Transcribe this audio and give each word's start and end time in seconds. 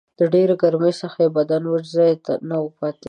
د 0.19 0.21
ډېرې 0.33 0.55
ګرمۍ 0.61 0.93
څخه 1.01 1.17
یې 1.23 1.29
پر 1.31 1.35
بدن 1.37 1.61
وچ 1.67 1.85
ځای 1.95 2.11
نه 2.49 2.57
و 2.61 2.65
پاته 2.77 2.99